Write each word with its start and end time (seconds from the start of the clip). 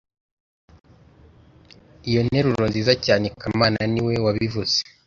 Iyo 2.09 2.21
nteruro 2.27 2.65
nziza 2.71 2.93
cyane 3.05 3.25
kamana 3.41 3.81
niwe 3.91 4.13
wabivuze 4.25 4.77